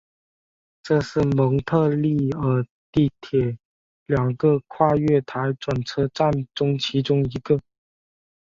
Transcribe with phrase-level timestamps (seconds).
[0.81, 3.55] 这是蒙特利尔地铁
[4.07, 7.61] 两个跨月台转车站中其中一个。